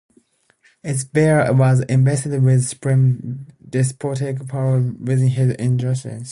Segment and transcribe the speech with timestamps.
[0.83, 6.25] Its bearer was invested with supreme despotic powers within his jurisdiction.